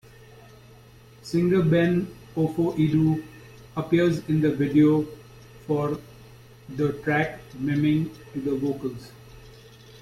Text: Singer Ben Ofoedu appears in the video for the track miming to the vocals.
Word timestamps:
Singer 1.21 1.61
Ben 1.61 2.07
Ofoedu 2.35 3.23
appears 3.77 4.27
in 4.27 4.41
the 4.41 4.49
video 4.49 5.05
for 5.67 5.99
the 6.69 6.93
track 7.03 7.39
miming 7.59 8.09
to 8.33 8.41
the 8.41 8.55
vocals. 8.55 9.11